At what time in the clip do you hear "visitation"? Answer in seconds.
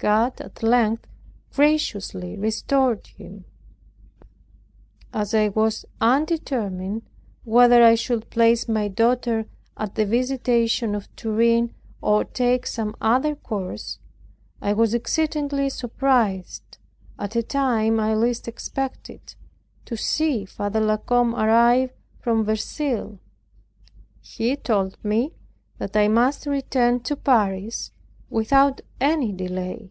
10.06-10.94